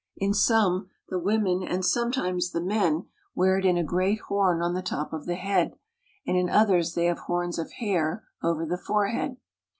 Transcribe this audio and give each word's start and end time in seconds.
In 0.17 0.33
some, 0.33 0.89
the 1.09 1.19
women 1.19 1.61
and 1.61 1.85
sometimes 1.85 2.49
the 2.53 2.59
men 2.59 3.05
wear 3.35 3.59
it 3.59 3.65
in 3.65 3.77
a 3.77 3.83
great 3.83 4.19
horn 4.21 4.59
on 4.59 4.73
the 4.73 4.81
top 4.81 5.13
of 5.13 5.27
the 5.27 5.35
head, 5.35 5.75
and 6.25 6.35
in 6.35 6.49
others 6.49 6.95
they 6.95 7.05
have 7.05 7.19
horns 7.19 7.59
of 7.59 7.73
hair 7.73 8.23
over 8.41 8.65
the 8.65 8.79
forehead. 8.79 9.37